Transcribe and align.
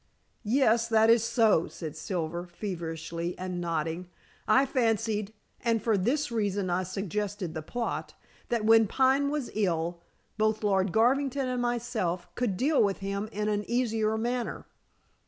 "Yes, 0.41 0.87
that 0.87 1.11
is 1.11 1.23
so," 1.23 1.67
said 1.67 1.95
Silver 1.95 2.47
feverishly, 2.47 3.37
and 3.37 3.61
nodding. 3.61 4.09
"I 4.47 4.65
fancied 4.65 5.31
and 5.63 5.79
for 5.79 5.95
this 5.95 6.31
reason 6.31 6.71
I 6.71 6.81
suggested 6.81 7.53
the 7.53 7.61
plot 7.61 8.15
that 8.49 8.65
when 8.65 8.87
Pine 8.87 9.29
was 9.29 9.51
ill, 9.53 10.01
both 10.39 10.63
Lord 10.63 10.91
Garvington 10.91 11.47
and 11.47 11.61
myself 11.61 12.33
could 12.33 12.57
deal 12.57 12.81
with 12.81 12.97
him 12.97 13.29
in 13.31 13.47
an 13.47 13.63
easier 13.69 14.17
manner. 14.17 14.65